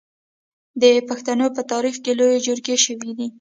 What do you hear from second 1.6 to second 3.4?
تاریخ کې لویې جرګې شوي دي.